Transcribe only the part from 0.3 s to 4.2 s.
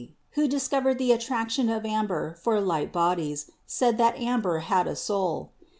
who discovered the attraction of amber for light bodies, said that